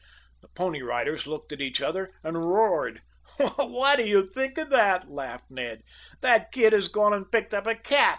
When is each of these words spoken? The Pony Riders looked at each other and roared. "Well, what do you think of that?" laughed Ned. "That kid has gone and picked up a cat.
The 0.41 0.47
Pony 0.47 0.81
Riders 0.81 1.27
looked 1.27 1.51
at 1.51 1.61
each 1.61 1.79
other 1.79 2.11
and 2.23 2.49
roared. 2.51 3.03
"Well, 3.37 3.69
what 3.69 3.97
do 3.97 4.03
you 4.07 4.25
think 4.25 4.57
of 4.57 4.71
that?" 4.71 5.07
laughed 5.11 5.51
Ned. 5.51 5.83
"That 6.21 6.51
kid 6.51 6.73
has 6.73 6.87
gone 6.87 7.13
and 7.13 7.31
picked 7.31 7.53
up 7.53 7.67
a 7.67 7.75
cat. 7.75 8.09